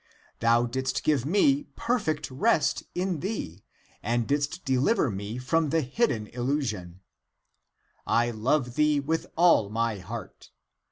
Thou 0.39 0.65
didst 0.65 1.03
give 1.03 1.27
me 1.27 1.65
perfect 1.75 2.31
rest 2.31 2.81
in 2.95 3.19
thee, 3.19 3.63
and 4.01 4.25
didst 4.27 4.65
dehver 4.65 5.13
me 5.13 5.37
from 5.37 5.69
the 5.69 5.81
hidden 5.81 6.25
illusion. 6.25 7.01
I 8.07 8.31
love 8.31 8.73
thee 8.73 8.99
with 8.99 9.27
all 9.37 9.69
my 9.69 9.99
heart. 9.99 10.49